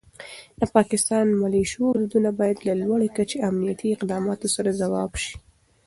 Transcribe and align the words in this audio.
د 0.59 0.61
پاکستاني 0.75 1.33
ملیشو 1.43 1.83
بریدونه 1.93 2.29
باید 2.39 2.57
د 2.61 2.67
لوړ 2.81 3.01
کچې 3.17 3.37
امنیتي 3.49 3.87
اقداماتو 3.95 4.47
سره 4.55 4.69
ځواب 4.81 5.11
شي. 5.23 5.35